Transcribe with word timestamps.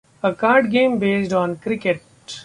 A 0.23 0.33
card 0.33 0.71
game 0.71 0.97
based 0.97 1.31
on 1.31 1.57
cricket. 1.57 2.01